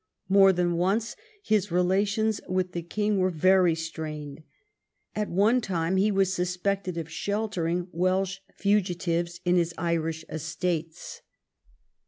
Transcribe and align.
More 0.27 0.51
than 0.51 0.77
once 0.77 1.15
his 1.43 1.71
relations 1.71 2.41
with 2.49 2.71
the 2.71 2.81
king 2.81 3.19
were 3.19 3.29
very 3.29 3.75
strained. 3.75 4.41
At 5.15 5.29
one 5.29 5.61
time 5.61 5.97
he 5.97 6.09
was 6.11 6.33
suspected 6.33 6.97
of 6.97 7.07
sheltering 7.07 7.87
Welsh 7.91 8.39
fugitives 8.55 9.41
in 9.45 9.57
his 9.57 9.75
Irish 9.77 10.25
estates. 10.27 11.21